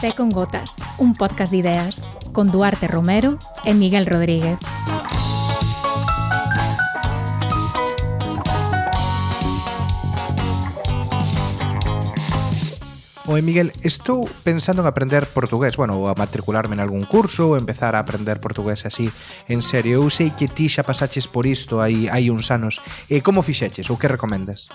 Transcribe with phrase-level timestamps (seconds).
[0.00, 4.58] Té con Gotas, un podcast de ideas con Duarte Romero e Miguel Rodríguez.
[13.28, 17.60] Oi, Miguel, estou pensando en aprender portugués, bueno, ou a matricularme en algún curso, ou
[17.60, 19.12] empezar a aprender portugués así
[19.52, 20.00] en serio.
[20.00, 22.80] Eu sei que ti xa pasaches por isto hai, hai uns anos.
[23.04, 24.72] E como fixeches ou que recomendas?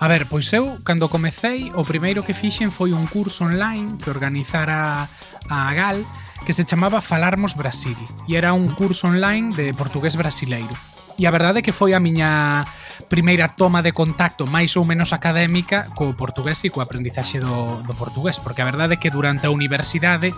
[0.00, 4.08] A ver, pois eu, cando comecei, o primeiro que fixen foi un curso online que
[4.08, 5.04] organizara
[5.52, 6.08] a GAL
[6.48, 10.72] que se chamaba Falarmos Brasil e era un curso online de portugués brasileiro
[11.18, 12.62] e a verdade é que foi a miña
[13.10, 17.94] primeira toma de contacto máis ou menos académica co portugués e co aprendizaxe do, do
[17.98, 20.30] portugués, porque a verdade é que durante a universidade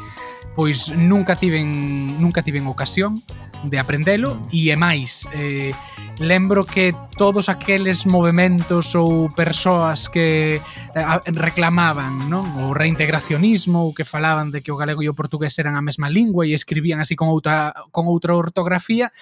[0.56, 3.20] pois nunca tiven nunca tiven ocasión
[3.62, 4.56] de aprendelo mm.
[4.56, 5.76] e é máis eh,
[6.16, 10.56] lembro que todos aqueles movimentos ou persoas que
[10.96, 11.04] eh,
[11.36, 12.44] reclamaban non?
[12.64, 16.08] O reintegracionismo ou que falaban de que o galego e o portugués eran a mesma
[16.08, 19.12] lingua e escribían así con outra con outra ortografía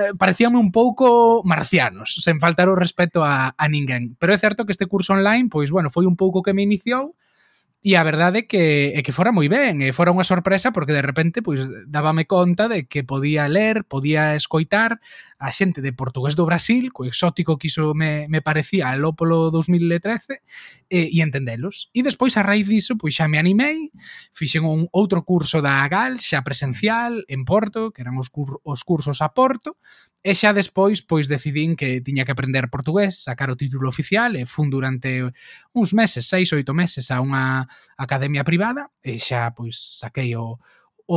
[0.00, 4.16] eh, parecíame un pouco marcianos, sen faltar o respeto a, a ninguén.
[4.16, 7.12] Pero é certo que este curso online, pois, bueno, foi un pouco que me iniciou,
[7.82, 10.92] E a verdade é que, é que fora moi ben, e fora unha sorpresa porque
[10.92, 15.00] de repente pois dábame conta de que podía ler, podía escoitar
[15.40, 19.48] a xente de portugués do Brasil, co exótico que iso me, me parecía al Ópolo
[19.48, 20.44] 2013,
[20.92, 21.88] e, e entendelos.
[21.96, 23.88] E despois, a raíz diso, pois xa me animei,
[24.36, 28.84] fixen un outro curso da AGAL, xa presencial, en Porto, que eran os, cur, os
[28.84, 29.80] cursos a Porto,
[30.22, 34.44] E xa despois, pois decidín que tiña que aprender portugués, sacar o título oficial e
[34.44, 35.24] fun durante
[35.72, 37.64] uns meses, seis, oito meses a unha
[37.96, 40.60] academia privada e xa pois saquei o,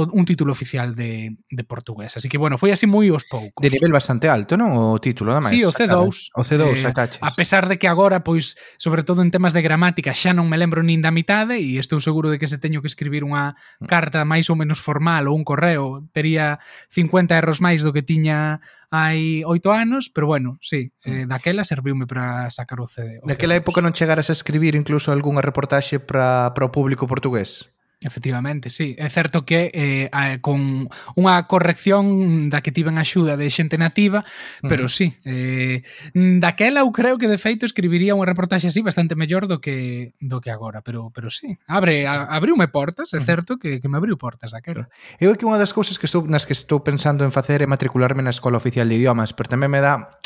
[0.02, 2.17] un título oficial de, de, portugués.
[2.17, 3.61] Así que bueno, foi así moi os poucos.
[3.61, 4.73] De nivel bastante alto, non?
[4.73, 5.53] O título, ademais.
[5.53, 6.33] Sí, o C2.
[6.33, 7.19] O C2, eh.
[7.22, 10.58] A pesar de que agora, pois, sobre todo en temas de gramática, xa non me
[10.58, 13.86] lembro nin da mitade e estou seguro de que se teño que escribir unha mm.
[13.86, 16.58] carta máis ou menos formal ou un correo, tería
[16.89, 18.58] 50 erros máis do que tiña
[18.89, 21.30] hai oito anos, pero bueno, sí, eh, mm.
[21.30, 23.21] daquela serviume para sacar o CD.
[23.21, 27.73] O Daquela época non chegaras a escribir incluso algunha reportaxe para o público portugués?
[28.03, 28.95] Efectivamente, sí.
[28.99, 30.09] É certo que eh,
[30.43, 34.27] con unha corrección da que tiven axuda de xente nativa,
[34.61, 34.97] pero uh -huh.
[34.97, 35.08] sí.
[35.23, 35.81] Eh,
[36.13, 40.43] daquela eu creo que de feito escribiría unha reportaxe así bastante mellor do que do
[40.43, 41.55] que agora, pero pero sí.
[41.65, 44.92] Abre a, abriume portas, é certo que, que me abriu portas daquela.
[45.17, 48.19] Eu que unha das cousas que estou nas que estou pensando en facer é matricularme
[48.19, 50.19] na Escola Oficial de Idiomas, pero tamén me dá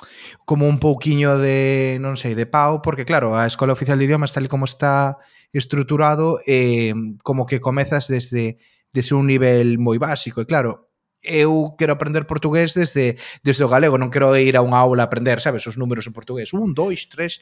[0.50, 4.34] como un pouquiño de, non sei, de pau, porque claro, a Escola Oficial de Idiomas
[4.34, 5.22] tal como está
[5.54, 6.94] estruturado eh,
[7.24, 8.58] como que comezas desde,
[8.94, 10.42] desde un nivel moi básico.
[10.42, 10.92] E claro,
[11.24, 15.10] eu quero aprender portugués desde, desde o galego, non quero ir a unha aula a
[15.10, 16.54] aprender, sabes, os números en portugués.
[16.56, 17.40] Un, dois, tres...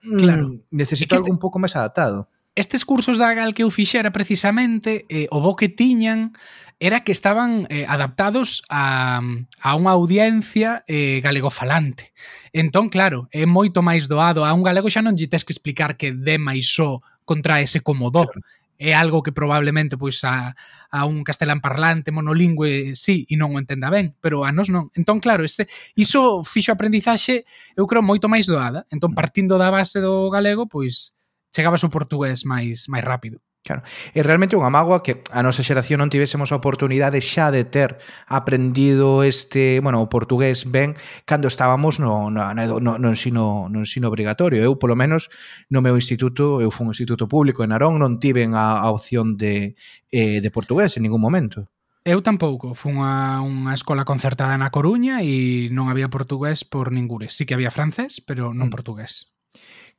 [0.00, 0.44] Mm, claro.
[0.48, 1.20] Mm, necesito este...
[1.20, 5.40] algo un pouco máis adaptado estes cursos da Gal que eu fixera precisamente, eh, o
[5.40, 6.34] bo que tiñan
[6.80, 9.20] era que estaban eh, adaptados a,
[9.60, 12.16] a unha audiencia eh, galegofalante.
[12.56, 14.48] Entón, claro, é moito máis doado.
[14.48, 18.10] A un galego xa non lle tes que explicar que de máis O contraese como
[18.10, 18.26] do.
[18.26, 18.40] Claro.
[18.80, 20.56] É algo que probablemente pois a,
[20.88, 24.88] a un castelán parlante monolingüe sí e non o entenda ben, pero a nos non.
[24.96, 25.68] Entón, claro, ese,
[26.00, 27.44] iso fixo aprendizaxe,
[27.76, 28.88] eu creo, moito máis doada.
[28.88, 29.18] Entón, mm.
[29.20, 31.12] partindo da base do galego, pois
[31.50, 33.38] chegabas o portugués máis máis rápido.
[33.62, 33.82] Claro.
[34.16, 38.00] E realmente unha mágoa que a nosa xeración non tivésemos a oportunidade xa de ter
[38.24, 40.96] aprendido este, bueno, o portugués ben
[41.28, 44.64] cando estábamos no, no, no, no, ensino, no ensino obrigatorio.
[44.64, 45.28] Eu, polo menos,
[45.68, 49.36] no meu instituto, eu fui un instituto público en Arón, non tiven a, a opción
[49.36, 49.76] de,
[50.08, 51.68] eh, de portugués en ningún momento.
[52.00, 57.36] Eu tampouco, fun a unha escola concertada na Coruña e non había portugués por ningures.
[57.36, 58.74] Sí que había francés, pero non mm.
[58.74, 59.36] portugués.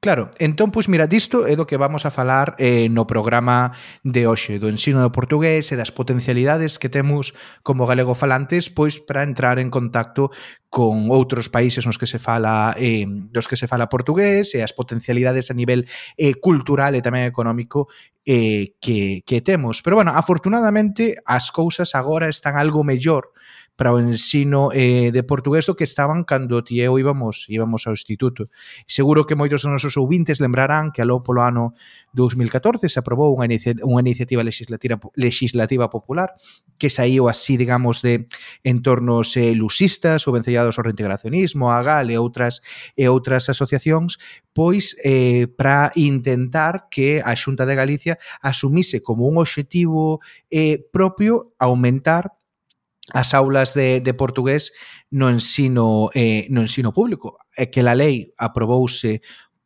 [0.01, 4.25] Claro, entón, pois, mira, disto é do que vamos a falar eh, no programa de
[4.25, 9.21] hoxe, do ensino do portugués e das potencialidades que temos como galego falantes, pois, para
[9.21, 10.33] entrar en contacto
[10.73, 14.73] con outros países nos que se fala eh, nos que se fala portugués e as
[14.73, 15.85] potencialidades a nivel
[16.17, 17.85] eh, cultural e tamén económico
[18.25, 19.85] eh, que, que temos.
[19.85, 23.37] Pero, bueno, afortunadamente, as cousas agora están algo mellor
[23.75, 27.93] para o ensino eh, de portugués do que estaban cando ti eu íbamos, íbamos ao
[27.93, 28.45] instituto.
[28.85, 31.73] Seguro que moitos dos nosos ouvintes lembrarán que aló polo ano
[32.13, 36.35] 2014 se aprobou unha, inicia, unha iniciativa legislativa, legislativa popular
[36.77, 38.27] que saíu así, digamos, de
[38.63, 42.61] entornos eh, lusistas ou vencellados ao reintegracionismo, a GAL e outras,
[42.93, 44.17] e outras asociacións,
[44.53, 50.19] pois eh, para intentar que a Xunta de Galicia asumise como un obxectivo
[50.49, 52.33] eh, propio aumentar
[53.13, 54.71] as aulas de, de portugués
[55.09, 57.37] no ensino eh, no ensino público.
[57.55, 59.21] É que a lei aprobouse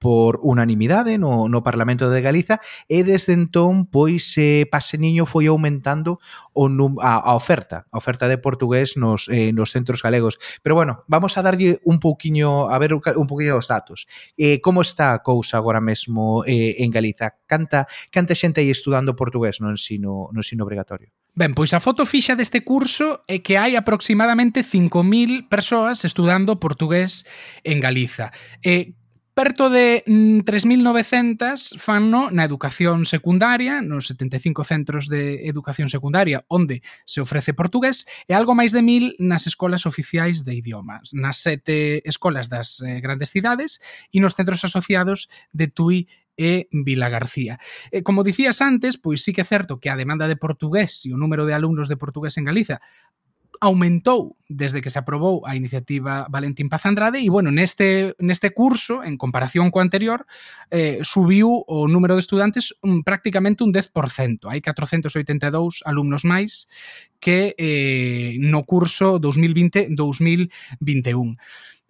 [0.06, 5.50] por unanimidade no, no Parlamento de Galiza e desde entón, pois, eh, pase niño foi
[5.50, 6.22] aumentando
[6.54, 10.38] o num, a, a oferta, a oferta de portugués nos, eh, nos centros galegos.
[10.62, 14.06] Pero bueno, vamos a darlle un pouquiño, a ver un pouquiño os datos.
[14.38, 17.42] Eh, como está a cousa agora mesmo eh, en Galiza?
[17.50, 21.10] Canta, canta xente aí estudando portugués no ensino, no ensino obrigatorio?
[21.34, 27.26] Ben, pois a foto fixa deste curso é que hai aproximadamente 5.000 persoas estudando portugués
[27.66, 28.30] en Galiza.
[28.62, 28.94] Eh,
[29.36, 36.80] Perto de mm, 3.900 fanno na educación secundaria, nos 75 centros de educación secundaria onde
[37.04, 42.00] se ofrece portugués, e algo máis de 1.000 nas escolas oficiais de idiomas, nas sete
[42.08, 46.08] escolas das eh, grandes cidades e nos centros asociados de Tui
[46.40, 47.60] e Vila García.
[47.92, 51.12] E, como dicías antes, pois sí que é certo que a demanda de portugués e
[51.12, 52.80] o número de alumnos de portugués en Galiza
[53.62, 59.04] aumentou desde que se aprobou a iniciativa Valentín Paz Andrade e, bueno, neste, neste curso,
[59.04, 60.26] en comparación co anterior,
[60.70, 64.48] eh, subiu o número de estudantes un, prácticamente un 10%.
[64.48, 66.68] Hai 482 alumnos máis
[67.18, 71.38] que eh, no curso 2020-2021.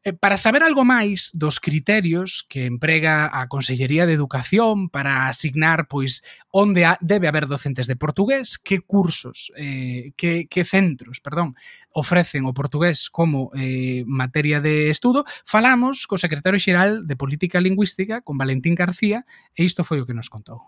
[0.05, 5.89] Eh, para saber algo máis dos criterios que emprega a Consellería de Educación para asignar
[5.89, 6.21] pois
[6.53, 11.57] onde ha, debe haber docentes de portugués, que cursos, eh, que, que centros, perdón,
[11.89, 18.21] ofrecen o portugués como eh, materia de estudo, falamos co secretario xeral de Política Lingüística,
[18.21, 19.25] con Valentín García,
[19.57, 20.61] e isto foi o que nos contou.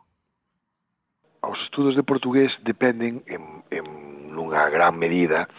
[1.45, 4.06] Os estudos de portugués dependen en, en
[4.38, 5.50] nunha gran medida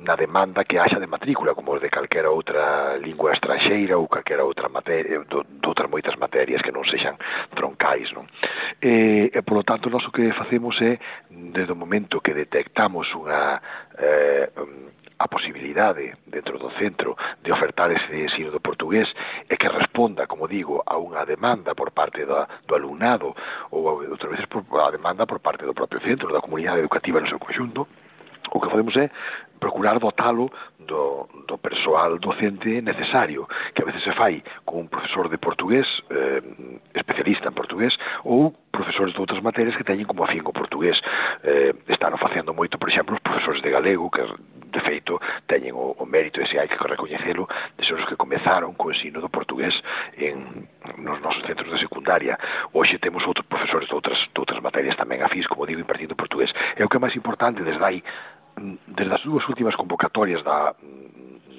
[0.00, 4.72] na demanda que haxa de matrícula, como de calquera outra lingua estranxeira ou calquera outra
[4.72, 7.20] materia, do, de outras moitas materias que non sexan
[7.52, 8.24] troncais, non?
[8.80, 10.96] E, e polo tanto, nós o que facemos é,
[11.28, 13.60] desde o momento que detectamos unha
[14.00, 14.48] eh,
[15.22, 19.06] a posibilidade dentro do centro de ofertar ese ensino do portugués
[19.48, 23.30] e que responda, como digo, a unha demanda por parte do, do alumnado
[23.70, 27.30] ou outras veces por, a demanda por parte do propio centro, da comunidade educativa no
[27.30, 27.86] seu conxunto,
[28.52, 29.10] o que facemos é
[29.62, 30.50] procurar dotalo
[30.80, 35.86] do, do persoal docente necesario, que a veces se fai con un profesor de portugués,
[36.10, 36.42] eh,
[36.94, 37.94] especialista en portugués,
[38.24, 40.98] ou profesores de outras materias que teñen como afín o portugués.
[41.46, 44.26] Eh, están facendo moito, por exemplo, os profesores de galego, que
[44.72, 47.46] de feito teñen o, o mérito, ese hai que recoñecelo,
[47.78, 49.76] de ser os que comezaron co ensino do portugués
[50.18, 50.66] en,
[50.98, 52.34] nos nosos centros de secundaria.
[52.74, 56.50] Hoxe temos outros profesores de outras, de outras materias tamén afís, como digo, impartindo portugués.
[56.74, 58.02] É o que é máis importante desde aí
[58.56, 60.74] desde as dúas últimas convocatorias da,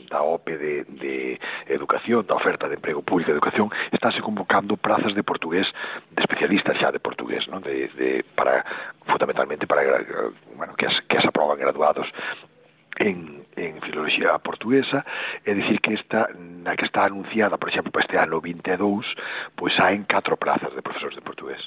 [0.09, 5.13] da OPE de, de Educación, da oferta de emprego público de Educación, estánse convocando prazas
[5.15, 5.67] de portugués,
[6.11, 7.65] de especialistas xa de portugués, non?
[7.65, 8.61] De, de, para,
[9.09, 9.81] fundamentalmente para
[10.53, 12.05] bueno, que, as, que as aproban graduados
[12.97, 15.01] en, en filoloxía portuguesa,
[15.45, 19.05] é dicir que esta, na que está anunciada, por exemplo, para este ano 22,
[19.57, 21.61] pois hai en catro prazas de profesores de portugués.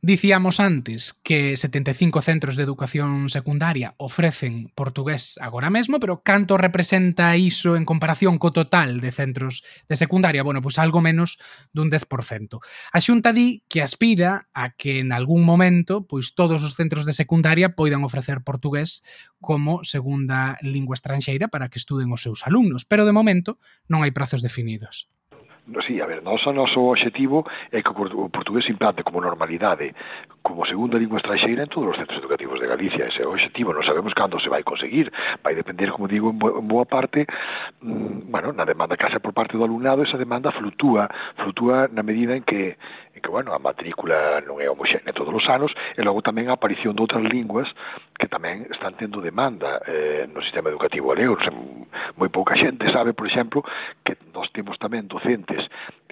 [0.00, 7.34] Dicíamos antes que 75 centros de educación secundaria ofrecen portugués agora mesmo, pero canto representa
[7.34, 10.46] iso en comparación co total de centros de secundaria?
[10.46, 11.42] Bueno, pois pues algo menos
[11.74, 12.62] dun 10%.
[12.94, 17.10] A Xunta di que aspira a que en algún momento pois todos os centros de
[17.10, 19.02] secundaria poidan ofrecer portugués
[19.42, 23.58] como segunda lingua estranxeira para que estuden os seus alumnos, pero de momento
[23.90, 25.10] non hai prazos definidos
[25.86, 29.94] sí, a ver, nosa, noso obxectivo é que o portugués se implante como normalidade,
[30.48, 33.06] como segunda lingua estranxeira en todos os centros educativos de Galicia.
[33.06, 35.12] Ese é o objetivo, non sabemos cando se vai conseguir.
[35.44, 37.28] Vai depender, como digo, en boa parte,
[37.84, 41.04] mm, bueno, na demanda que haxa por parte do alumnado, esa demanda flutúa,
[41.36, 42.80] flutúa na medida en que
[43.18, 46.56] en que, bueno, a matrícula non é homoxénea todos os anos, e logo tamén a
[46.56, 47.68] aparición de outras linguas
[48.16, 51.36] que tamén están tendo demanda eh, no sistema educativo galego.
[52.16, 53.60] Moi pouca xente sabe, por exemplo,
[54.00, 55.60] que nós temos tamén docentes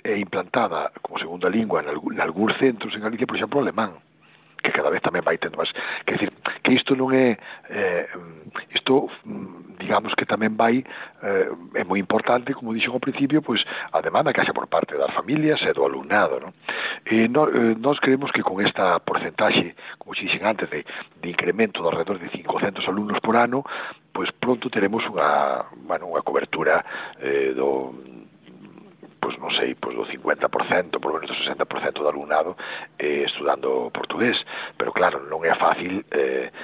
[0.03, 4.06] e implantada como segunda lingua en algún, en centros en Galicia, por exemplo, o alemán
[4.63, 5.71] que cada vez tamén vai tendo máis.
[6.05, 6.31] Quer dizer,
[6.63, 7.39] que isto non é...
[7.71, 8.07] Eh,
[8.75, 10.83] isto, mm, digamos que tamén vai...
[11.23, 14.97] Eh, é moi importante, como dixo ao principio, pois, a demanda que haxa por parte
[14.97, 16.41] das familias e do alumnado.
[16.41, 16.53] Non?
[17.07, 21.29] E no, eh, nós creemos que con esta porcentaxe, como se dixen antes, de, de
[21.29, 23.63] incremento de alrededor de 500 alumnos por ano,
[24.11, 26.83] pois pronto teremos unha, bueno, unha cobertura
[27.21, 27.93] eh, do,
[29.27, 32.55] pois non sei, pois do 50%, por menos do 60% do alumnado
[32.95, 34.39] eh, estudando portugués,
[34.79, 36.55] pero claro, non é fácil eh,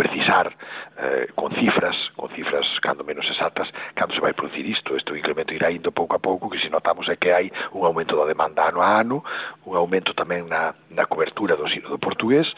[0.00, 0.48] precisar
[0.96, 4.96] eh, con cifras, con cifras cando menos exactas, cando se vai producir isto.
[4.96, 8.16] Este incremento irá indo pouco a pouco, que se notamos é que hai un aumento
[8.16, 9.20] da demanda ano a ano,
[9.68, 12.48] un aumento tamén na, na cobertura do ensino do portugués,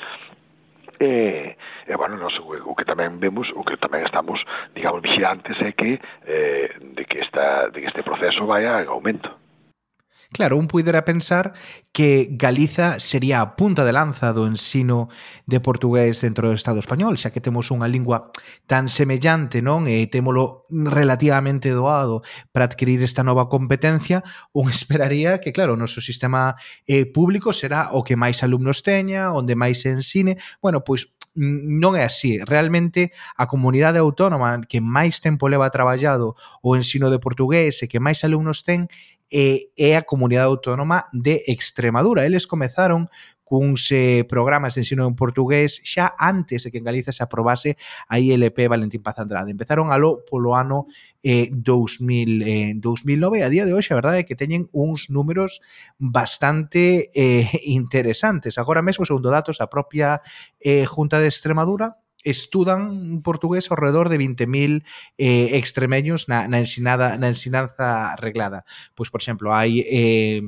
[1.00, 4.40] e, e bueno, nos, o que tamén vemos, o que tamén estamos,
[4.74, 9.45] digamos, vigilantes é que eh, de que esta de que este proceso vai a aumento.
[10.32, 11.54] Claro, un puidera pensar
[11.92, 15.08] que Galiza sería a punta de lanza do ensino
[15.46, 18.34] de portugués dentro do Estado español, xa que temos unha lingua
[18.66, 19.86] tan semellante, non?
[19.86, 26.02] E témolo relativamente doado para adquirir esta nova competencia, un esperaría que, claro, o noso
[26.02, 30.36] sistema eh, público será o que máis alumnos teña, onde máis se ensine.
[30.60, 32.40] Bueno, pois non é así.
[32.40, 38.00] Realmente a comunidade autónoma que máis tempo leva traballado o ensino de portugués e que
[38.00, 38.88] máis alumnos ten
[39.30, 42.26] e é a comunidade autónoma de Extremadura.
[42.26, 43.08] Eles comezaron
[43.46, 47.78] cuns eh, programas de ensino en portugués xa antes de que en Galiza se aprobase
[48.10, 49.54] a ILP Valentín Paz Andrade.
[49.54, 50.90] Empezaron alo polo ano
[51.22, 55.62] eh, 2000, eh, 2009 a día de hoxe a verdade é que teñen uns números
[55.94, 58.58] bastante eh, interesantes.
[58.58, 60.26] Agora mesmo, segundo datos da propia
[60.58, 64.82] eh, Junta de Extremadura, estudan portugués ao redor de 20.000
[65.18, 68.64] eh, extremeños na, na, ensinada, na ensinanza reglada.
[68.94, 70.40] Pois, por exemplo, hai eh,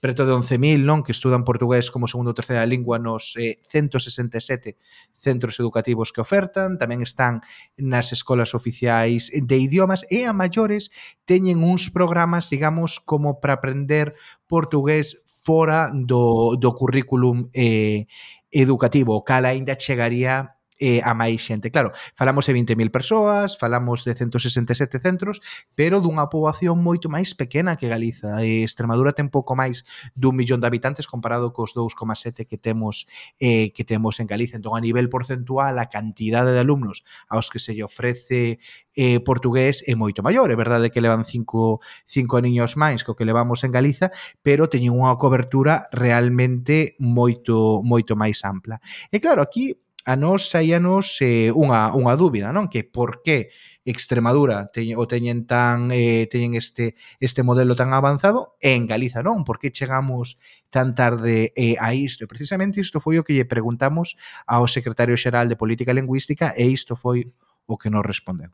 [0.00, 4.78] preto de 11.000 non que estudan portugués como segundo ou terceira lingua nos eh, 167
[5.18, 7.42] centros educativos que ofertan, tamén están
[7.74, 10.94] nas escolas oficiais de idiomas e a maiores
[11.26, 14.14] teñen uns programas, digamos, como para aprender
[14.46, 18.06] portugués fora do, do currículum eh,
[18.54, 21.70] educativo, o cal aínda chegaría eh, a máis xente.
[21.74, 25.42] Claro, falamos de 20.000 persoas, falamos de 167 centros,
[25.74, 28.40] pero dunha poboación moito máis pequena que Galiza.
[28.46, 29.82] E Extremadura ten pouco máis
[30.14, 33.10] dun millón de habitantes comparado cos 2,7 que temos
[33.42, 34.56] eh, que temos en Galiza.
[34.56, 38.62] Entón, a nivel porcentual, a cantidade de alumnos aos que se lle ofrece
[38.94, 40.50] eh, portugués é moito maior.
[40.50, 44.14] É verdade que levan cinco, cinco niños máis co que levamos en Galiza,
[44.46, 48.78] pero teñen unha cobertura realmente moito moito máis ampla.
[49.10, 49.78] E claro, aquí
[50.08, 52.72] a nós saíanos eh, unha, unha dúbida, non?
[52.72, 53.52] Que por que
[53.84, 59.20] Extremadura teñen, o teñen tan eh, teñen este este modelo tan avanzado e en Galiza
[59.20, 60.40] non, por que chegamos
[60.72, 62.24] tan tarde eh, a isto?
[62.24, 64.16] E precisamente isto foi o que lle preguntamos
[64.48, 67.28] ao secretario xeral de Política Lingüística e isto foi
[67.68, 68.48] o que nos respondeu.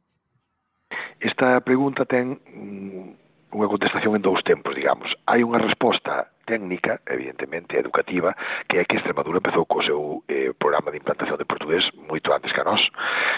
[1.23, 5.07] Esta pregunta ten mm, unha contestación en dous tempos, digamos.
[5.31, 8.37] Hai unha resposta técnica, evidentemente, educativa,
[8.69, 12.53] que é que Extremadura empezou co seu eh, programa de implantación de portugués moito antes
[12.53, 12.83] que a nós.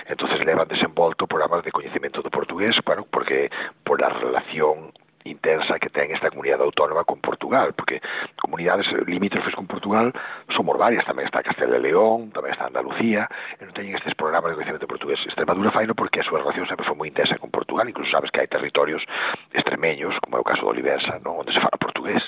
[0.09, 3.51] entonces levan desenvolto programas de coñecemento do portugués, claro, porque
[3.85, 4.93] por a relación
[5.27, 8.01] intensa que ten esta comunidade autónoma con Portugal, porque
[8.41, 10.13] comunidades limítrofes con Portugal
[10.55, 13.27] somos varias, tamén está Castela e León, tamén está Andalucía,
[13.59, 15.19] e non teñen estes programas de crecemento portugués.
[15.27, 18.39] Extremadura faino porque a súa relación sempre foi moi intensa con Portugal, incluso sabes que
[18.39, 19.03] hai territorios
[19.51, 21.43] extremeños, como é o caso de Olivenza, non?
[21.43, 22.23] onde se fala portugués,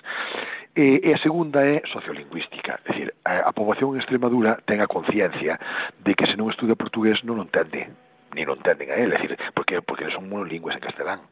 [0.79, 4.87] e, e a segunda é sociolingüística, é dicir, a, a poboación en Extremadura ten a
[4.87, 5.59] conciencia
[5.99, 7.91] de que se non estuda portugués non o entende,
[8.31, 11.27] ni non entenden a él, é dicir, porque, porque son monolingües en castelán.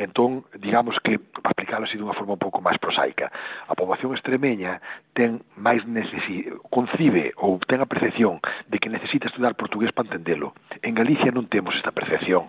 [0.00, 3.28] Entón, digamos que, para explicarlo así dunha forma un pouco máis prosaica,
[3.68, 4.80] a poboación extremeña
[5.12, 8.40] ten máis necesi concibe ou ten a percepción
[8.72, 10.56] de que necesita estudar portugués para entendelo.
[10.80, 12.48] En Galicia non temos esta percepción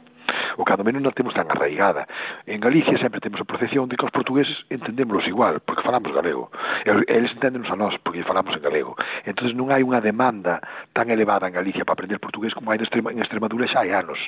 [0.58, 2.08] O cando menos non temos tan arraigada.
[2.48, 6.52] En Galicia sempre temos a percepción de que os portugueses entendémoslos igual, porque falamos galego.
[6.86, 8.96] Eles entendenos a nós, porque falamos en galego.
[9.26, 10.64] entonces non hai unha demanda
[10.96, 14.20] tan elevada en Galicia para aprender portugués como hai en Extremadura xa hai anos.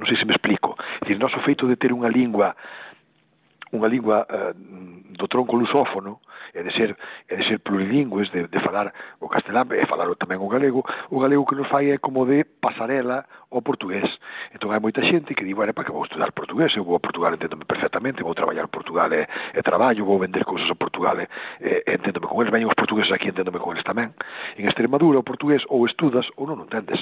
[0.00, 0.74] Non sei se me explico.
[1.04, 2.56] Dicir, noso feito de ter unha lingua
[3.72, 4.52] unha lingua eh,
[5.20, 6.20] do tronco lusófono,
[6.54, 6.96] é de ser,
[7.28, 11.18] é de ser plurilingües, de, de falar o castelán e falar tamén o galego, o
[11.20, 14.08] galego que nos fai é como de pasarela ao portugués.
[14.50, 17.02] Entón hai moita xente que di, bueno, para que vou estudar portugués, eu vou a
[17.02, 21.20] Portugal, enténdome perfectamente, vou traballar en Portugal e, e traballo, vou vender cousas a Portugal
[21.20, 21.28] e,
[21.60, 24.10] e enténdome con eles, veñen os portugueses aquí, enténdome con eles tamén.
[24.58, 26.98] En Extremadura, o portugués ou estudas ou non o entendes.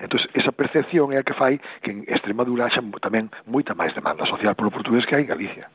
[0.00, 4.24] Entón, esa percepción é a que fai que en Extremadura haxa tamén moita máis demanda
[4.24, 5.68] social polo portugués que hai en Galicia.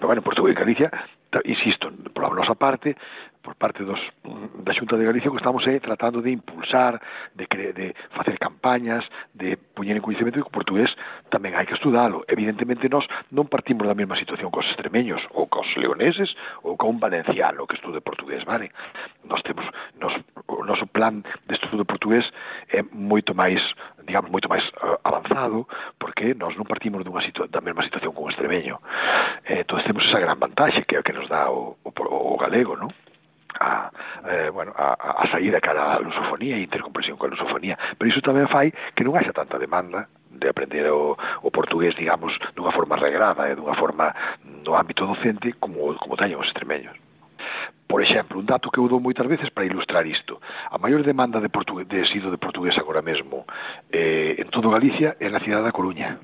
[0.00, 0.88] Pero, bueno, Portugal e Galicia,
[1.44, 2.96] insisto, pola nosa parte,
[3.42, 4.00] por parte dos,
[4.64, 7.00] da Xunta de Galicia que estamos é tratando de impulsar,
[7.34, 9.04] de, cre, de facer campañas,
[9.34, 10.92] de poñer en coñecemento que o portugués
[11.32, 12.20] tamén hai que estudalo.
[12.28, 16.28] Evidentemente, nós non partimos da mesma situación cos extremeños, ou cos leoneses,
[16.60, 18.68] ou con valenciano que estude portugués, vale?
[19.24, 19.64] Nós temos,
[19.96, 20.12] nos,
[20.44, 22.28] o noso plan de estudo portugués
[22.68, 23.60] é moito máis,
[24.04, 25.64] digamos, moito máis eh, avanzado,
[25.96, 28.84] porque nós non partimos dunha situa da mesma situación con o extremeño.
[29.48, 32.36] Eh, entón, temos esa gran vantaxe que é o que nos dá o, o, o
[32.36, 32.92] galego, non?
[33.58, 33.90] a,
[34.28, 38.46] eh, bueno, a, a saída cara a lusofonía e intercompresión coa lusofonía pero iso tamén
[38.46, 43.50] fai que non haxa tanta demanda de aprender o, o portugués digamos dunha forma regrada
[43.50, 44.14] e dunha forma
[44.44, 46.94] no ámbito docente como, como teñen os extremeños
[47.90, 50.38] Por exemplo, un dato que eu dou moitas veces para ilustrar isto.
[50.70, 53.42] A maior demanda de, portugués, de sido de portugués agora mesmo
[53.90, 56.22] eh, en todo Galicia é na cidade da Coruña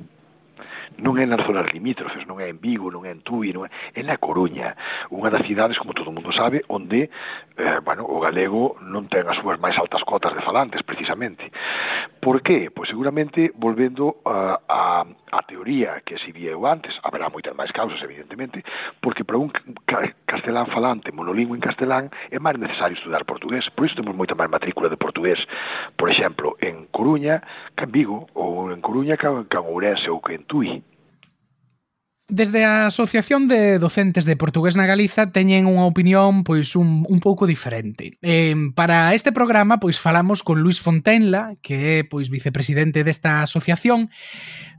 [0.99, 3.71] non é nas zonas limítrofes, non é en Vigo, non é en Tui, non é,
[3.93, 4.77] é na Coruña,
[5.13, 7.13] unha das cidades, como todo mundo sabe, onde
[7.57, 11.53] eh, bueno, o galego non ten as súas máis altas cotas de falantes, precisamente.
[12.21, 12.73] Por que?
[12.73, 18.01] Pois seguramente volvendo a, a, a teoría que se eu antes, haberá moitas máis causas,
[18.03, 18.65] evidentemente,
[19.01, 19.53] porque para un
[20.27, 23.69] castelán falante, monolingüe en castelán, é máis necesario estudar portugués.
[23.75, 25.39] Por iso temos moita máis matrícula de portugués,
[25.97, 27.43] por exemplo, en Coruña,
[27.77, 30.86] que en Vigo, ou en Coruña, que en Ourense ou que en Tui.
[32.29, 37.23] Desde a Asociación de Docentes de Portugués na Galiza teñen unha opinión pois un, un
[37.23, 38.19] pouco diferente.
[38.19, 44.11] Eh, para este programa pois falamos con Luis Fontenla, que é pois vicepresidente desta asociación.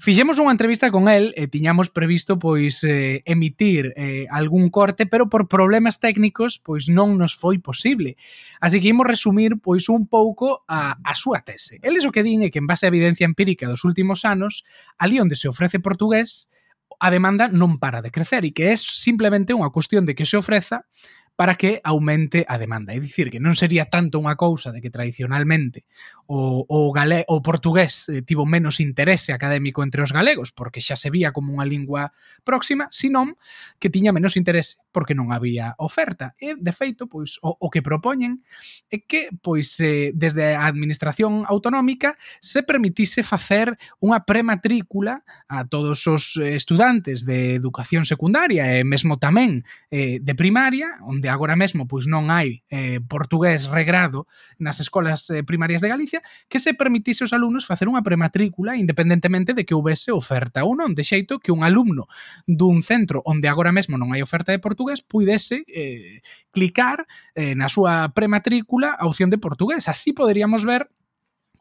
[0.04, 5.32] Fixemos unha entrevista con el e tiñamos previsto pois eh, emitir eh, algún corte, pero
[5.32, 8.20] por problemas técnicos pois non nos foi posible.
[8.60, 11.80] Así que imos resumir pois un pouco a, a súa tese.
[11.80, 14.68] Eles o que din é que en base a evidencia empírica dos últimos anos,
[15.00, 16.52] ali onde se ofrece portugués,
[17.00, 20.40] a demanda non para de crecer e que é simplemente unha cuestión de que se
[20.40, 20.88] ofreza
[21.38, 22.98] para que aumente a demanda.
[22.98, 25.86] É dicir, que non sería tanto unha cousa de que tradicionalmente
[26.26, 30.98] o, o, gale, o portugués eh, tivo menos interese académico entre os galegos, porque xa
[30.98, 32.10] se vía como unha lingua
[32.42, 33.38] próxima, senón
[33.78, 36.34] que tiña menos interese porque non había oferta.
[36.42, 38.42] E, de feito, pois o, o que propoñen
[38.90, 46.02] é que pois eh, desde a administración autonómica se permitise facer unha prematrícula a todos
[46.10, 49.62] os estudantes de educación secundaria e mesmo tamén
[49.94, 54.32] eh, de primaria, onde onde agora mesmo pois non hai eh, portugués regrado
[54.64, 59.52] nas escolas eh, primarias de Galicia, que se permitise aos alumnos facer unha prematrícula independentemente
[59.52, 62.08] de que houvese oferta ou non, de xeito que un alumno
[62.48, 66.24] dun centro onde agora mesmo non hai oferta de portugués puidese eh,
[66.56, 67.04] clicar
[67.36, 69.92] eh, na súa prematrícula a opción de portugués.
[69.92, 70.88] Así poderíamos ver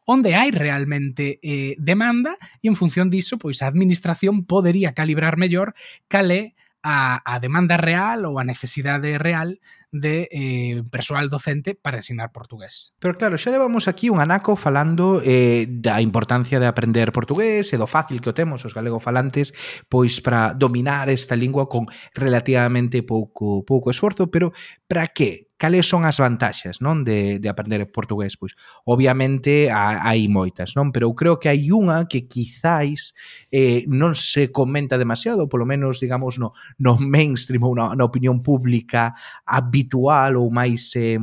[0.07, 5.75] onde hai realmente eh, demanda e en función diso, pois a administración podería calibrar mellor
[6.07, 9.57] cal é a, a demanda real ou a necesidade real
[9.91, 12.93] de eh, persoal docente para ensinar portugués.
[12.99, 17.79] Pero claro, xa levamos aquí un anaco falando eh, da importancia de aprender portugués e
[17.79, 19.55] do fácil que o temos os galegofalantes
[19.87, 24.51] pois para dominar esta lingua con relativamente pouco pouco esforzo, pero
[24.85, 25.46] para que?
[25.57, 28.37] cales son as vantaxes non de, de aprender portugués?
[28.37, 28.53] Pois,
[28.85, 30.93] obviamente, hai moitas, non?
[30.93, 33.17] Pero eu creo que hai unha que quizáis
[33.49, 38.45] eh, non se comenta demasiado, polo menos, digamos, no, no mainstream ou na, na opinión
[38.45, 40.93] pública habitual ou máis...
[40.93, 41.17] Eh,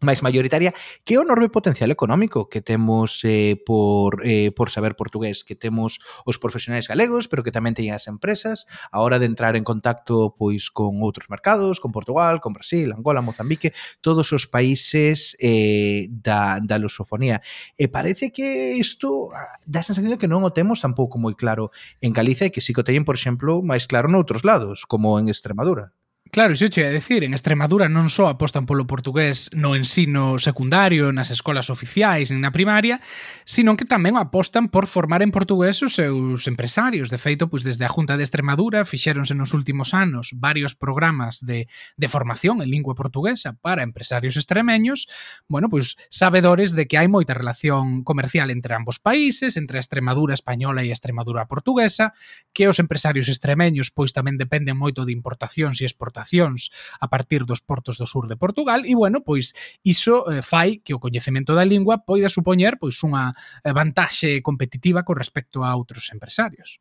[0.00, 0.72] máis maioritaria,
[1.04, 5.54] que é o enorme potencial económico que temos eh, por, eh, por saber portugués, que
[5.54, 9.64] temos os profesionais galegos, pero que tamén teñen as empresas a hora de entrar en
[9.64, 16.08] contacto pois con outros mercados, con Portugal, con Brasil, Angola, Mozambique, todos os países eh,
[16.10, 17.44] da, da lusofonía.
[17.76, 21.70] E parece que isto ah, dá sensación de que non o temos tampouco moi claro
[22.00, 25.20] en Galicia e que sí que o teñen, por exemplo, máis claro noutros lados, como
[25.20, 25.92] en Extremadura.
[26.32, 31.10] Claro, iso che a decir, en Extremadura non só apostan polo portugués no ensino secundario,
[31.10, 33.02] nas escolas oficiais, nin na primaria,
[33.42, 37.10] sino que tamén apostan por formar en portugués os seus empresarios.
[37.10, 41.66] De feito, pois desde a Junta de Extremadura fixéronse nos últimos anos varios programas de,
[41.98, 45.10] de formación en lingua portuguesa para empresarios extremeños,
[45.50, 50.38] bueno, pois sabedores de que hai moita relación comercial entre ambos países, entre a Extremadura
[50.38, 52.14] española e a Extremadura portuguesa,
[52.54, 57.44] que os empresarios extremeños pois tamén dependen moito de importacións e exportacións exportacións a partir
[57.44, 61.56] dos portos do sur de Portugal e bueno, pois iso eh, fai que o coñecemento
[61.56, 63.32] da lingua poida supoñer pois unha
[63.64, 66.78] eh, vantaxe competitiva con respecto a outros empresarios.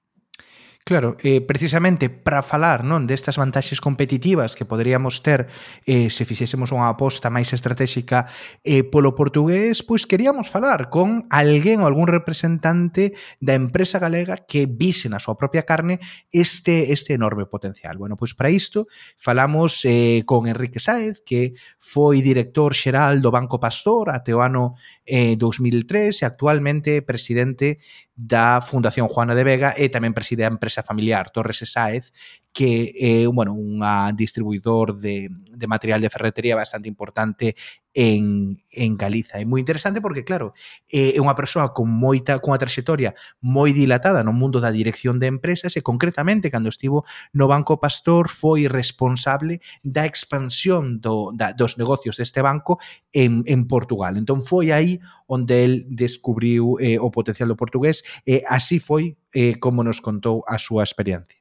[0.89, 5.45] Claro, eh, precisamente para falar non destas vantaxes competitivas que poderíamos ter
[5.86, 8.25] eh, se fixésemos unha aposta máis estratégica
[8.65, 14.65] eh, polo portugués, pois queríamos falar con alguén ou algún representante da empresa galega que
[14.65, 16.02] vise na súa propia carne
[16.34, 17.93] este este enorme potencial.
[18.02, 23.62] Bueno, pois para isto falamos eh, con Enrique Sáez, que foi director xeral do Banco
[23.62, 24.73] Pastor até o ano
[25.06, 27.78] eh, 2003 e actualmente presidente
[28.19, 32.12] da Fundación Juana de Vega e tamén preside a empresa familiar Torres e Sáez
[32.51, 37.55] que é bueno, unha distribuidor de, de material de ferretería bastante importante
[37.93, 39.39] en, en Galiza.
[39.39, 40.53] É moi interesante porque, claro,
[40.89, 45.77] é unha persoa con moita cunha trayectoria moi dilatada no mundo da dirección de empresas
[45.77, 52.17] e, concretamente, cando estivo no Banco Pastor, foi responsable da expansión do, da, dos negocios
[52.17, 52.77] deste banco
[53.13, 54.17] en, en Portugal.
[54.17, 59.55] Entón, foi aí onde el descubriu eh, o potencial do portugués e así foi eh,
[59.62, 61.38] como nos contou a súa experiencia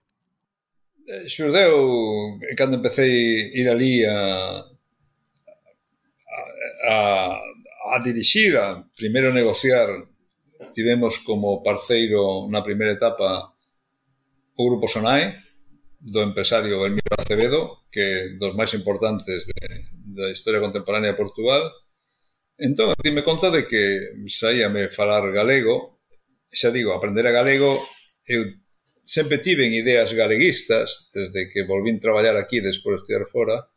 [1.26, 4.18] xurdeu eh, cando empecé ir ali a
[6.88, 6.96] a,
[7.94, 9.88] a dirixir, a primeiro negociar
[10.74, 13.52] tivemos como parceiro na primeira etapa
[14.58, 15.38] o Grupo Sonae,
[16.00, 19.60] do empresario Elmiro Acevedo, que dos máis importantes de,
[20.14, 21.62] da historia contemporánea de Portugal.
[22.58, 26.02] Entón, dime conta de que saíame falar galego,
[26.50, 27.78] xa digo, aprender a galego,
[28.26, 28.50] eu
[29.08, 33.72] sempre tiven ideas galeguistas, desde que volvín traballar aquí despois de estudiar fora,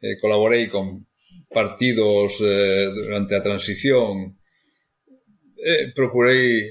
[0.00, 1.04] eh, colaborei con
[1.52, 4.40] partidos eh, durante a transición,
[5.60, 6.64] eh, procurei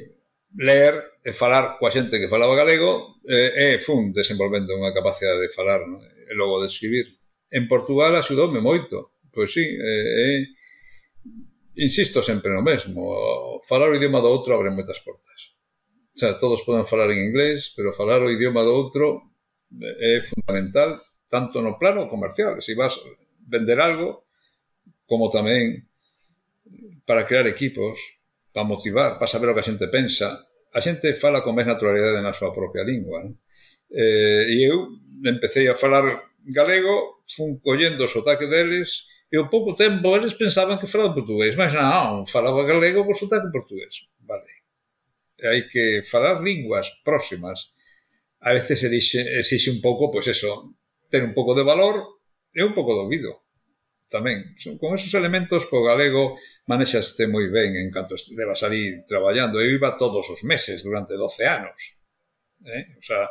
[0.58, 5.54] ler e falar coa xente que falaba galego eh, e fun desenvolvendo unha capacidade de
[5.54, 6.02] falar no?
[6.02, 7.06] e logo de escribir.
[7.54, 10.42] En Portugal axudoume moito, pois sí, eh, eh,
[11.78, 13.06] insisto sempre no mesmo,
[13.70, 15.57] falar o idioma do outro abre moitas portas
[16.18, 19.30] xa todos poden falar en inglés, pero falar o idioma do outro
[19.78, 20.98] eh, é fundamental
[21.30, 22.98] tanto no plano comercial, se si vas
[23.46, 24.26] vender algo,
[25.06, 25.86] como tamén
[27.06, 28.20] para crear equipos,
[28.52, 30.44] para motivar, para saber o que a xente pensa.
[30.74, 33.24] A xente fala con máis naturalidade na súa propia lingua.
[33.24, 33.38] Non?
[33.94, 36.04] Eh, e eu empecé a falar
[36.44, 41.56] galego, fun collendo o sotaque deles, e ao pouco tempo eles pensaban que falaba portugués,
[41.56, 44.08] mas non, ah, falaba galego con sotaque portugués.
[44.28, 44.67] Vale
[45.44, 47.78] hai que falar linguas próximas,
[48.42, 50.74] a veces se dixe, exixe un pouco, pois eso,
[51.10, 52.22] ter un pouco de valor
[52.54, 53.48] e un pouco de ouvido
[54.08, 54.56] tamén.
[54.80, 59.60] Con esos elementos, co galego, manexaste moi ben en canto estivas ali traballando.
[59.60, 61.80] Eu iba todos os meses durante 12 anos.
[62.64, 62.84] Eh?
[63.00, 63.28] O sea,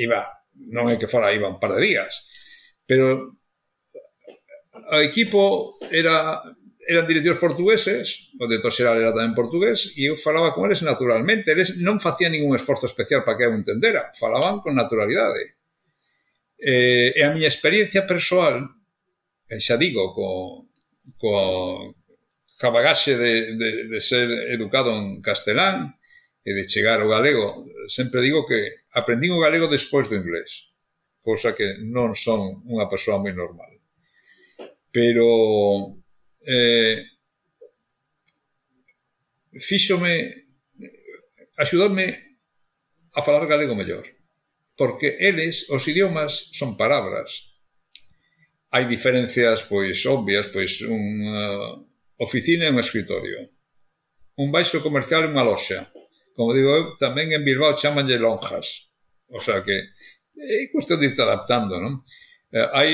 [0.00, 0.24] iba,
[0.72, 2.24] non é que fora, iba un par de días.
[2.88, 3.36] Pero
[4.72, 6.40] o equipo era
[6.88, 11.52] eran directivos portugueses, o director xeral era tamén portugués, e eu falaba con eles naturalmente.
[11.52, 15.56] Eles non facían ningún esforzo especial para que eu entendera, falaban con naturalidade.
[16.60, 18.68] Eh, e a miña experiencia persoal,
[19.48, 20.68] e xa digo, co,
[21.16, 21.32] co,
[22.58, 25.96] cabagaxe de, de, de ser educado en castelán
[26.44, 30.72] e de chegar ao galego, sempre digo que aprendín o galego despois do inglés,
[31.24, 33.72] cosa que non son unha persoa moi normal.
[34.94, 36.03] Pero
[39.60, 40.14] fíxome
[41.56, 42.06] axudarme
[43.14, 44.14] a falar galego mellor
[44.76, 47.54] porque eles, os idiomas, son palabras.
[48.74, 51.78] Hai diferencias, pois, obvias, pois, unha
[52.18, 53.54] oficina e un escritorio.
[54.34, 55.94] Un baixo comercial e unha loxa.
[56.34, 58.90] Como digo eu, tamén en Bilbao chamanlle lonjas.
[59.30, 59.94] O sea que
[60.34, 62.02] é cuestión de irte adaptando, non?
[62.50, 62.90] Eh, hai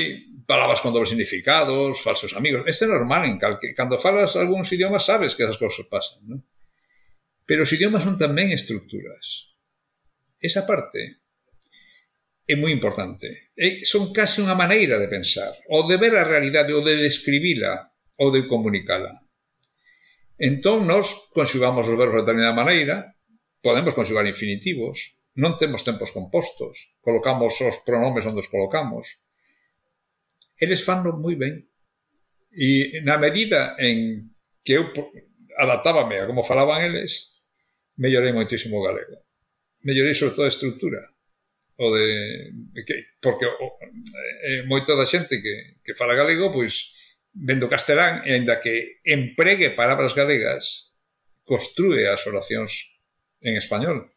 [0.51, 2.67] palabras con dobles significados, falsos amigos.
[2.67, 6.43] Este é normal en calque, cando falas algúns idiomas sabes que esas cousas pasan, non?
[7.47, 9.55] Pero os idiomas son tamén estructuras.
[10.43, 11.23] Esa parte
[12.51, 13.55] é moi importante.
[13.55, 17.95] E son case unha maneira de pensar, ou de ver a realidade, ou de describila,
[18.19, 19.31] ou de comunicala.
[20.35, 23.15] Entón, nós conxugamos os verbos de determinada maneira,
[23.63, 29.23] podemos conxugar infinitivos, non temos tempos compostos, colocamos os pronomes onde os colocamos,
[30.61, 31.65] eles fanno moi ben.
[32.53, 34.29] E na medida en
[34.63, 34.93] que eu
[35.57, 37.41] adaptábame a como falaban eles,
[37.97, 39.25] mellorei moitísimo o galego.
[39.83, 41.01] Mellorei sobre todo a estructura.
[41.81, 42.95] O de, que,
[43.25, 43.67] porque o,
[44.45, 46.93] eh, moita da xente que, que fala galego, pois,
[47.33, 50.93] vendo castelán, e ainda que empregue palabras galegas,
[51.45, 52.93] construe as oracións
[53.41, 54.13] en español.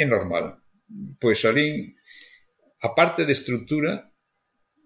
[0.00, 0.64] É normal.
[1.20, 1.92] Pois alín,
[2.80, 4.11] a parte de estrutura,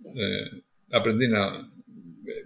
[0.04, 0.46] eh,
[0.92, 1.66] aprendí na...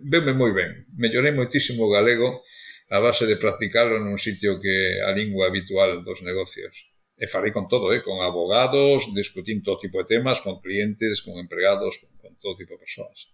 [0.01, 2.45] Veme moi ben, mellorei moitísimo o galego
[2.91, 6.91] a base de practicalo nun sitio que a lingua habitual dos negocios.
[7.21, 11.39] E falei con todo, eh, con abogados, discutín todo tipo de temas, con clientes, con
[11.39, 13.31] empregados, con, con todo tipo de persoas.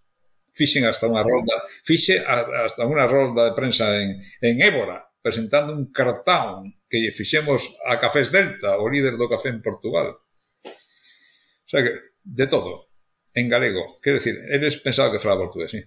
[0.52, 5.88] Fixen hasta unha rolda, fixe hasta unha rolda de prensa en, en Évora, presentando un
[5.88, 10.20] cartón que lle fixemos a Cafés Delta, o líder do café en Portugal.
[10.66, 12.85] O sea que, de todo.
[13.36, 13.98] En galego.
[14.02, 15.84] Quero decir, eles pensaban que falaba portugués, sí.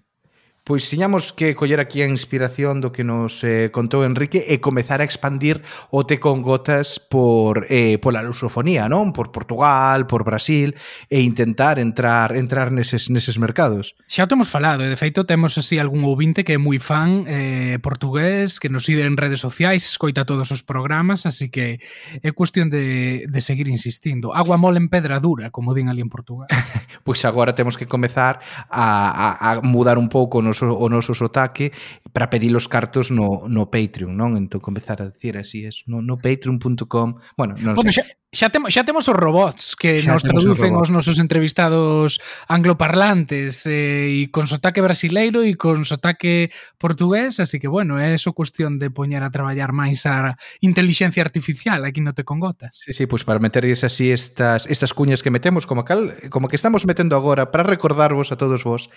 [0.70, 5.02] Pois tiñamos que coller aquí a inspiración do que nos eh, contou Enrique e comezar
[5.02, 9.10] a expandir o Te con Gotas por eh, pola lusofonía, non?
[9.10, 10.78] Por Portugal, por Brasil
[11.10, 13.98] e intentar entrar entrar neses neses mercados.
[14.06, 17.82] Xa temos falado, e de feito temos así algún ouvinte que é moi fan eh,
[17.82, 21.82] portugués, que nos sigue en redes sociais, escoita todos os programas, así que
[22.22, 24.38] é cuestión de, de seguir insistindo.
[24.38, 26.46] Agua mole en pedra dura, como din ali en Portugal.
[27.02, 28.38] pois agora temos que comezar
[28.70, 28.86] a,
[29.34, 31.72] a, a mudar un pouco nos noso, o noso sotaque
[32.14, 34.36] para pedir os cartos no, no Patreon, non?
[34.36, 38.04] Entón comezar a dicir así, es no, no patreon.com bueno, non bueno, sei.
[38.30, 42.22] Xa, xa, temo, xa temos os robots que xa nos traducen os, os nosos entrevistados
[42.50, 48.34] angloparlantes eh, e con sotaque brasileiro e con sotaque portugués, así que bueno, é eso
[48.34, 52.74] cuestión de poñer a traballar máis a inteligencia artificial aquí no te congotas.
[52.74, 56.50] Sí, sí, pois pues para meterlles así estas estas cuñas que metemos como cal, como
[56.50, 58.90] que estamos metendo agora para recordarvos a todos vos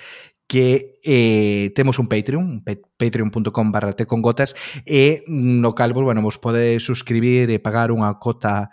[0.49, 2.63] que eh, Eh, temos un Patreon,
[2.97, 4.55] patreon.com barra con gotas,
[4.87, 8.71] e mm, no cal, bueno, vos podedes suscribir e pagar unha cota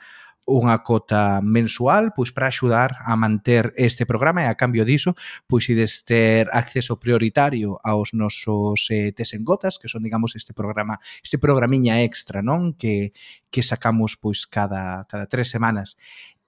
[0.49, 5.13] unha cota mensual pois para axudar a manter este programa e a cambio diso,
[5.45, 11.37] pois ides ter acceso prioritario aos nosos eh, tesengotas, que son digamos este programa, este
[11.37, 12.73] programiña extra, non?
[12.73, 13.13] Que
[13.49, 15.97] que sacamos pois cada cada tres semanas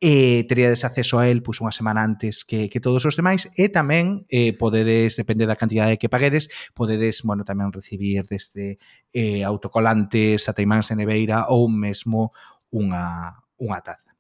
[0.02, 3.70] e teríades acceso a el pois, unha semana antes que, que todos os demais e
[3.70, 8.82] tamén eh, podedes, depende da cantidade que paguedes, podedes bueno, tamén recibir desde
[9.14, 12.34] eh, autocolantes, ateimáns en neveira ou mesmo
[12.74, 14.11] unha, unha taza.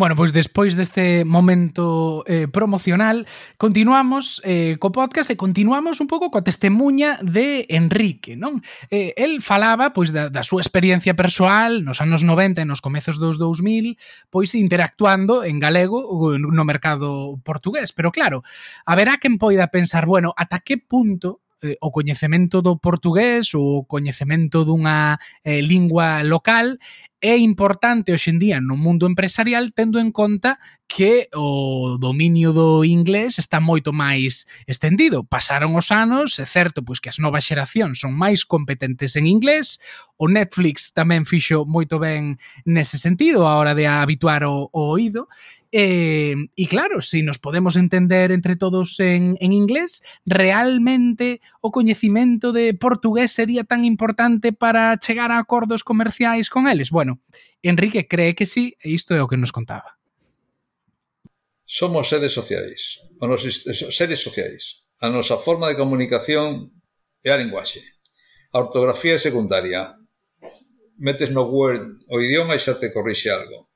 [0.00, 3.28] Bueno, pois despois deste momento eh, promocional,
[3.60, 8.64] continuamos eh, co podcast e continuamos un pouco coa testemunha de Enrique, non?
[8.88, 13.20] Eh, el falaba pois da, da súa experiencia persoal nos anos 90 e nos comezos
[13.20, 14.00] dos 2000,
[14.32, 18.40] pois interactuando en galego no mercado portugués, pero claro,
[18.88, 23.84] haberá quen poida pensar, bueno, ata que punto eh, o coñecemento do portugués ou o
[23.84, 26.80] coñecemento dunha eh, lingua local
[27.20, 30.56] é importante hoxe en día no mundo empresarial tendo en conta
[30.88, 35.22] que o dominio do inglés está moito máis estendido.
[35.22, 39.78] Pasaron os anos, é certo pois que as novas xeracións son máis competentes en inglés,
[40.16, 45.28] o Netflix tamén fixo moito ben nese sentido a hora de habituar o, o oído,
[45.72, 51.70] e, e claro, se si nos podemos entender entre todos en, en inglés, realmente o
[51.70, 56.90] coñecimento de portugués sería tan importante para chegar a acordos comerciais con eles?
[56.90, 57.09] Bueno,
[57.62, 59.96] Enrique cree que sí e isto é o que nos contaba.
[61.64, 62.98] Somos seres sociais.
[63.22, 63.42] Os
[63.94, 64.82] seres sociais.
[65.00, 66.74] A nosa forma de comunicación
[67.22, 67.80] é a linguaxe.
[68.52, 69.94] A ortografía é secundaria.
[70.98, 73.70] Metes no Word o idioma e xa te corrixe algo.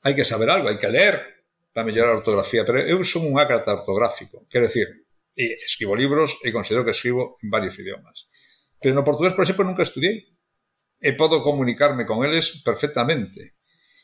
[0.00, 1.44] Hai que saber algo, hai que ler
[1.76, 4.48] para mellorar a ortografía, pero eu son un ácrata ortográfico.
[4.48, 4.88] Quero dicir,
[5.36, 8.26] escribo libros e considero que escribo en varios idiomas.
[8.80, 10.24] Pero no portugués, por exemplo, nunca estudiei
[11.00, 13.56] e podo comunicarme con eles perfectamente.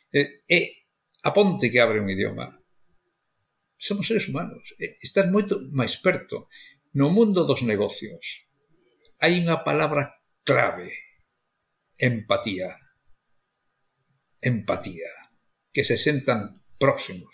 [0.08, 0.88] E, e
[1.22, 2.48] aponte que abre un idioma.
[3.76, 4.74] Somos seres humanos.
[4.80, 6.48] E estás moito máis perto.
[6.96, 8.46] No mundo dos negocios
[9.20, 10.92] hai unha palabra clave.
[11.96, 12.72] Empatía.
[14.40, 15.12] Empatía.
[15.72, 17.32] Que se sentan próximos.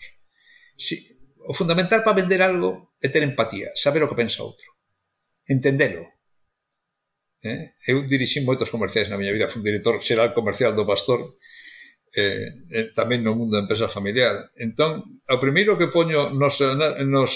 [0.79, 0.95] Si,
[1.43, 4.67] o fundamental para vender algo é ter empatía, saber o que pensa outro.
[5.43, 6.07] Entendelo.
[7.43, 7.75] Eh?
[7.91, 11.35] Eu dirixi moitos comerciais na miña vida, fui director xeral comercial do Pastor,
[12.15, 14.47] eh, eh, tamén no mundo da empresa familiar.
[14.55, 16.63] Entón, o primeiro que poño nos,
[17.03, 17.31] nos,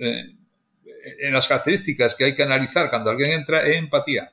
[0.00, 0.32] eh,
[1.28, 4.32] en as características que hai que analizar cando alguén entra é empatía.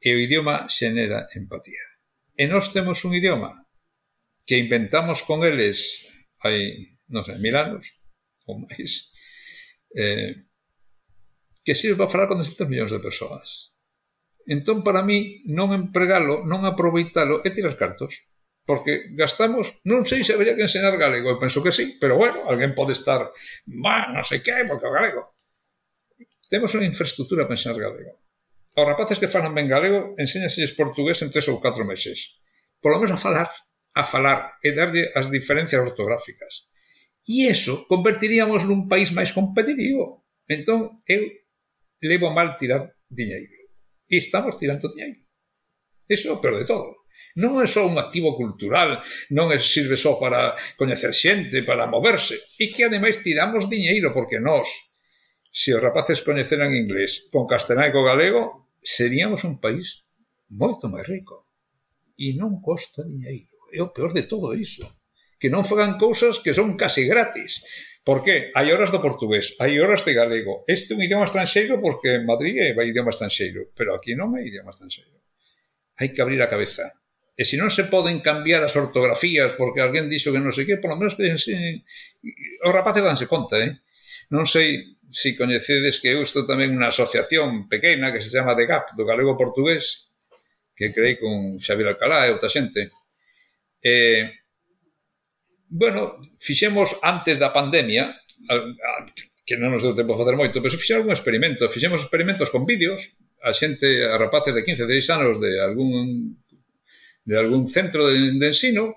[0.00, 1.84] E o idioma xenera empatía.
[2.32, 3.68] E nós temos un idioma
[4.48, 6.08] que inventamos con eles
[6.40, 7.92] hai, non sei, mil anos
[8.48, 9.12] ou máis,
[9.94, 10.48] eh,
[11.60, 13.61] que sirve para falar con 200 millóns de persoas
[14.46, 18.26] Entón, para mí, non empregalo, non aproveitalo é tirar cartos.
[18.62, 22.46] Porque gastamos, non sei se habería que enseñar galego, eu penso que sí, pero bueno,
[22.46, 23.26] alguén pode estar,
[23.66, 25.34] má, non sei que, porque o galego.
[26.46, 28.22] Temos unha infraestructura para enseñar galego.
[28.78, 32.38] Aos rapaces que falan ben galego, enséñaselles portugués en tres ou catro meses.
[32.78, 33.50] Por lo menos a falar,
[33.94, 36.70] a falar e darlle as diferencias ortográficas.
[37.26, 40.26] E eso convertiríamos nun país máis competitivo.
[40.46, 41.22] Entón, eu
[42.02, 43.71] levo mal tirar diñeiro.
[44.12, 45.24] E estamos tirando diñeiro.
[46.04, 46.92] Eso é o peor de todo.
[47.40, 49.00] Non é só un activo cultural,
[49.32, 52.36] non é, sirve só para coñecer xente, para moverse.
[52.60, 54.68] E que ademais tiramos diñeiro porque nós,
[55.48, 60.04] se os rapaces coñeceran inglés con castelán e co galego, seríamos un país
[60.52, 61.48] moito máis rico.
[62.20, 63.56] E non costa diñeiro.
[63.72, 64.84] É o peor de todo iso.
[65.40, 67.64] Que non fagan cousas que son casi gratis.
[68.02, 68.50] Por que?
[68.58, 70.66] Hai horas do portugués, hai horas de galego.
[70.66, 74.34] Este é un idioma estranxeiro porque en Madrid é un idioma estranxeiro, pero aquí non
[74.34, 75.22] é idioma estranxeiro.
[76.02, 76.90] Hai que abrir a cabeza.
[77.38, 80.82] E se non se poden cambiar as ortografías porque alguén dixo que non sei que,
[80.82, 81.86] polo menos que enseñen...
[82.66, 83.78] Os rapaces danse conta, eh?
[84.34, 88.98] Non sei se coñecedes que eu estou tamén unha asociación pequena que se chama DEGAP,
[88.98, 90.10] do galego portugués,
[90.74, 92.90] que creí con Xavier Alcalá e outra xente.
[93.78, 94.41] Eh,
[95.72, 98.12] bueno, fixemos antes da pandemia,
[99.48, 102.68] que non nos deu tempo a facer moito, pero fixemos algún experimento, fixemos experimentos con
[102.68, 106.36] vídeos, a xente, a rapaces de 15, 16 anos de algún
[107.24, 108.94] de algún centro de, de ensino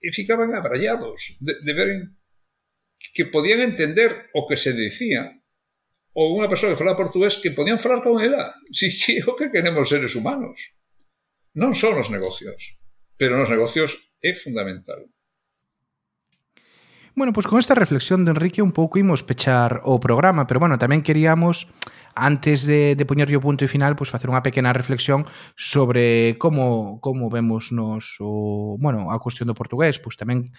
[0.00, 1.90] e ficaban abrallados de, de ver
[3.12, 5.28] que podían entender o que se dicía
[6.16, 8.56] ou unha persoa que falaba portugués que podían falar con ela.
[8.72, 10.56] Si que o que queremos seres humanos.
[11.54, 12.80] Non son os negocios,
[13.20, 14.98] pero nos negocios é fundamental.
[17.18, 20.78] Bueno, pois con esta reflexión de Enrique un pouco imos pechar o programa, pero bueno,
[20.78, 21.66] tamén queríamos
[22.14, 25.26] antes de, de poñerlle o punto e final, pois facer unha pequena reflexión
[25.58, 30.54] sobre como como vemos nos o, bueno, a cuestión do portugués, pois tamén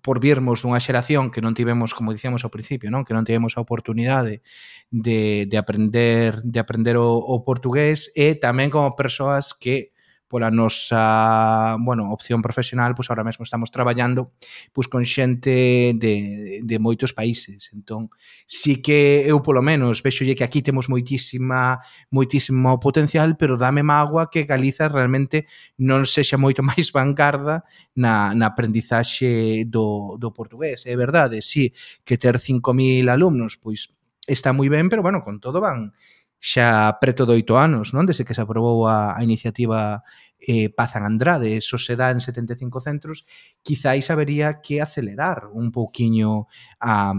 [0.00, 3.60] por virmos dunha xeración que non tivemos, como dicíamos ao principio, non, que non tivemos
[3.60, 4.40] a oportunidade
[4.88, 9.92] de, de aprender de aprender o, o portugués e tamén como persoas que
[10.32, 14.32] pola nosa, bueno, opción profesional, pois ahora mesmo estamos traballando
[14.72, 17.68] pois con xente de, de moitos países.
[17.76, 18.08] Entón,
[18.48, 24.32] sí que eu polo menos vexolle que aquí temos moitísima moitísimo potencial, pero dame mágoa
[24.32, 25.44] que Galiza realmente
[25.76, 30.88] non sexa moito máis vanguarda na, na aprendizaxe do, do portugués.
[30.88, 31.76] É verdade, sí,
[32.08, 33.92] que ter 5.000 alumnos, pois
[34.24, 35.92] está moi ben, pero bueno, con todo van
[36.42, 38.02] xa preto de oito anos, non?
[38.02, 40.02] Desde que se aprobou a, a iniciativa
[40.42, 43.22] eh, Paz en Andrade, eso se dá en 75 centros,
[43.62, 46.50] quizáis habería que acelerar un pouquiño
[46.82, 47.14] a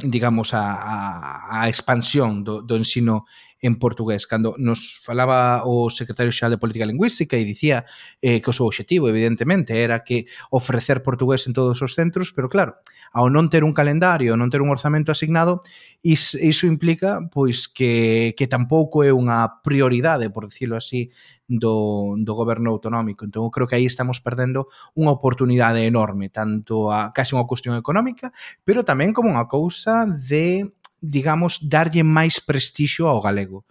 [0.00, 3.28] digamos, a, a, a expansión do, do ensino
[3.60, 7.84] en portugués cando nos falaba o secretario xeral de Política Lingüística e dicía
[8.24, 12.48] eh, que o seu obxectivo evidentemente era que ofrecer portugués en todos os centros pero
[12.48, 12.80] claro,
[13.12, 15.60] ao non ter un calendario non ter un orzamento asignado
[16.00, 21.12] is, iso implica pois que, que tampouco é unha prioridade por decirlo así
[21.50, 23.26] do, do goberno autonómico.
[23.26, 27.74] Entón, eu creo que aí estamos perdendo unha oportunidade enorme, tanto a case unha cuestión
[27.74, 28.30] económica,
[28.62, 33.64] pero tamén como unha cousa de digamos, darlle máis prestixio ao galego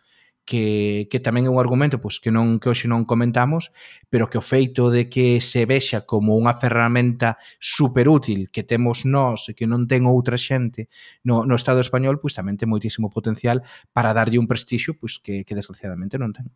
[0.50, 3.70] que, que tamén é un argumento pois, que non que hoxe non comentamos,
[4.10, 9.46] pero que o feito de que se vexa como unha ferramenta superútil que temos nós
[9.46, 10.90] e que non ten outra xente
[11.22, 13.62] no, no Estado español, pois tamén ten moitísimo potencial
[13.94, 16.50] para darlle un prestixio pois, que, que desgraciadamente non ten.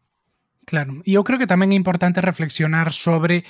[0.65, 3.43] Claro, e eu creo que tamén é importante reflexionar sobre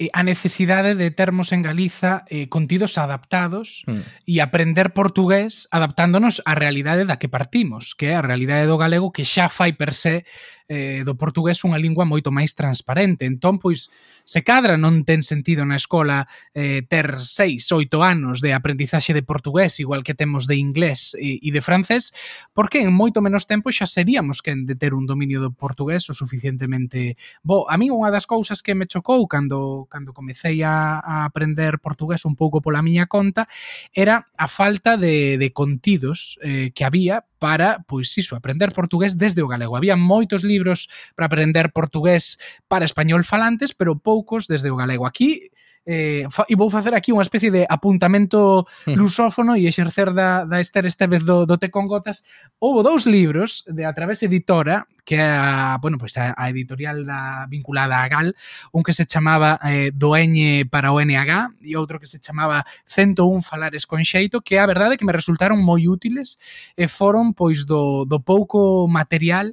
[0.00, 4.24] eh, a necesidade de termos en Galiza eh, contidos adaptados mm.
[4.24, 9.12] e aprender portugués adaptándonos á realidade da que partimos, que é a realidade do galego
[9.12, 10.24] que xa fai per se
[10.68, 13.28] eh, do portugués unha lingua moito máis transparente.
[13.28, 13.92] Entón, pois,
[14.24, 16.24] se cadra non ten sentido na escola
[16.56, 21.40] eh, ter seis, oito anos de aprendizaxe de portugués, igual que temos de inglés e,
[21.44, 22.16] e de francés,
[22.56, 26.16] porque en moito menos tempo xa seríamos quen de ter un dominio do portugués o
[26.16, 27.68] suficientemente bo.
[27.68, 32.24] A mí unha das cousas que me chocou cando, cando comecei a, a aprender portugués
[32.24, 33.44] un pouco pola miña conta
[33.92, 39.42] era a falta de, de contidos eh, que había para, pois iso, aprender portugués desde
[39.42, 39.76] o galego.
[39.76, 40.86] Había moitos libros libros
[41.18, 42.38] para aprender portugués
[42.70, 45.10] para español falantes, pero poucos desde o galego.
[45.10, 45.50] Aquí
[45.86, 48.96] eh, fa, e vou facer aquí unha especie de apuntamento hmm.
[48.96, 52.24] lusófono e exercer da, da Esther esta vez do, do Te con Gotas
[52.56, 57.04] houve dous libros de a través editora que é a, bueno, pois a, a editorial
[57.04, 58.32] da, vinculada a GAL
[58.72, 63.44] un que se chamaba eh, Doeñe para o NH e outro que se chamaba 101
[63.44, 66.40] falares con xeito que a verdade que me resultaron moi útiles
[66.80, 69.52] e foron pois do, do pouco material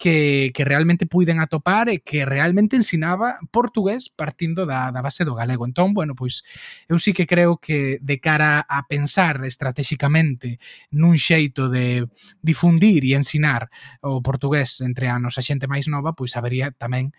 [0.00, 5.36] que, que realmente puiden atopar e que realmente ensinaba portugués partindo da, da base do
[5.36, 5.68] galego.
[5.68, 6.40] Entón, bueno, pois
[6.88, 10.56] eu sí que creo que de cara a pensar estratégicamente
[10.88, 12.08] nun xeito de
[12.40, 13.68] difundir e ensinar
[14.00, 17.12] o portugués entre a nosa xente máis nova, pois habería tamén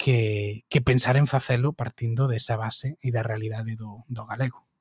[0.00, 4.71] que, que pensar en facelo partindo desa base e da realidade do, do galego.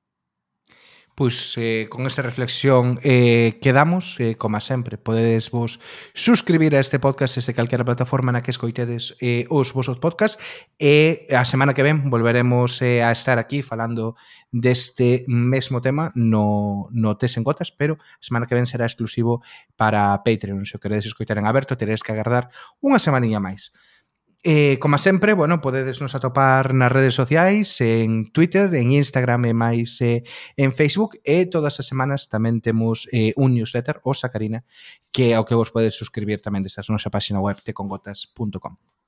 [1.14, 5.80] Pois eh, con esta reflexión eh, quedamos, eh, como sempre, podedes vos
[6.14, 10.40] suscribir a este podcast desde calquera plataforma na que escoitedes eh, os vosos podcast
[10.80, 14.16] e a semana que ven volveremos eh, a estar aquí falando
[14.56, 19.44] deste mesmo tema no, no Tes en Gotas, pero a semana que ven será exclusivo
[19.76, 20.64] para Patreon.
[20.64, 23.76] Se o queredes escoitar en aberto, teredes que agardar unha semaninha máis.
[24.44, 29.54] E, como sempre, bueno, podedes nos atopar nas redes sociais, en Twitter, en Instagram e
[29.54, 30.26] máis eh,
[30.58, 34.66] en Facebook e todas as semanas tamén temos eh, un newsletter, o Sacarina,
[35.14, 39.01] que é o que vos podedes suscribir tamén desde a nosa página web tecongotas.com.